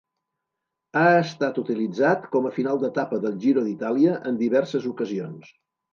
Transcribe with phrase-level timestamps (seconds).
[1.01, 5.55] Ha estat utilitzat com a final d'etapa del Giro d'Itàlia en diverses ocasions.